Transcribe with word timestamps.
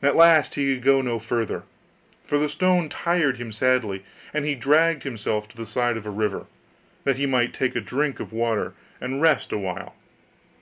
At 0.00 0.16
last 0.16 0.54
he 0.54 0.74
could 0.74 0.82
go 0.82 1.02
no 1.02 1.18
farther, 1.18 1.64
for 2.24 2.38
the 2.38 2.48
stone 2.48 2.88
tired 2.88 3.36
him 3.36 3.52
sadly: 3.52 4.04
and 4.32 4.46
he 4.46 4.54
dragged 4.54 5.02
himself 5.02 5.46
to 5.48 5.56
the 5.58 5.66
side 5.66 5.98
of 5.98 6.06
a 6.06 6.10
river, 6.10 6.46
that 7.04 7.18
he 7.18 7.26
might 7.26 7.52
take 7.52 7.76
a 7.76 7.80
drink 7.82 8.20
of 8.20 8.32
water, 8.32 8.72
and 9.02 9.20
rest 9.20 9.52
a 9.52 9.58
while. 9.58 9.94